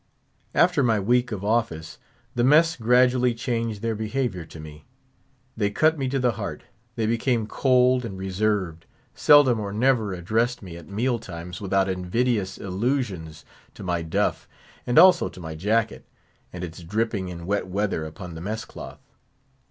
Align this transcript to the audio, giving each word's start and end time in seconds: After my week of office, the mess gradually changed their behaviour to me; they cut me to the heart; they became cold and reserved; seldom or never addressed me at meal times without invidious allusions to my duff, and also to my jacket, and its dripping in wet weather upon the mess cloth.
After 0.55 0.81
my 0.81 0.99
week 0.99 1.31
of 1.31 1.45
office, 1.45 1.99
the 2.33 2.43
mess 2.43 2.75
gradually 2.75 3.35
changed 3.35 3.83
their 3.83 3.93
behaviour 3.93 4.45
to 4.45 4.59
me; 4.59 4.87
they 5.55 5.69
cut 5.69 5.99
me 5.99 6.09
to 6.09 6.17
the 6.17 6.31
heart; 6.31 6.63
they 6.95 7.05
became 7.05 7.45
cold 7.45 8.03
and 8.03 8.17
reserved; 8.17 8.87
seldom 9.13 9.59
or 9.59 9.71
never 9.71 10.11
addressed 10.11 10.63
me 10.63 10.75
at 10.75 10.89
meal 10.89 11.19
times 11.19 11.61
without 11.61 11.87
invidious 11.87 12.57
allusions 12.57 13.45
to 13.75 13.83
my 13.83 14.01
duff, 14.01 14.47
and 14.87 14.97
also 14.97 15.29
to 15.29 15.39
my 15.39 15.53
jacket, 15.53 16.03
and 16.51 16.63
its 16.63 16.81
dripping 16.81 17.29
in 17.29 17.45
wet 17.45 17.67
weather 17.67 18.03
upon 18.03 18.33
the 18.33 18.41
mess 18.41 18.65
cloth. 18.65 19.03